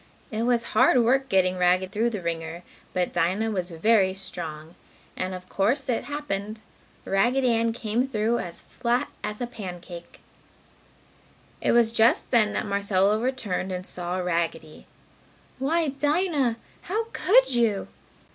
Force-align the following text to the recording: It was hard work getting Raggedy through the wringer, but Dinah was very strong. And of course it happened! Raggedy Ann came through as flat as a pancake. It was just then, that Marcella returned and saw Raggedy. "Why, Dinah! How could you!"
It 0.31 0.47
was 0.47 0.63
hard 0.73 1.03
work 1.03 1.29
getting 1.29 1.59
Raggedy 1.59 1.91
through 1.91 2.09
the 2.09 2.23
wringer, 2.23 2.63
but 2.91 3.13
Dinah 3.13 3.51
was 3.51 3.69
very 3.69 4.15
strong. 4.15 4.73
And 5.15 5.35
of 5.35 5.47
course 5.47 5.87
it 5.89 6.05
happened! 6.05 6.61
Raggedy 7.05 7.51
Ann 7.51 7.71
came 7.71 8.07
through 8.07 8.39
as 8.39 8.63
flat 8.63 9.11
as 9.23 9.41
a 9.41 9.45
pancake. 9.45 10.19
It 11.61 11.71
was 11.73 11.91
just 11.91 12.31
then, 12.31 12.51
that 12.53 12.65
Marcella 12.65 13.19
returned 13.19 13.71
and 13.71 13.85
saw 13.85 14.17
Raggedy. 14.17 14.87
"Why, 15.59 15.89
Dinah! 15.89 16.57
How 16.81 17.03
could 17.13 17.53
you!" 17.53 17.87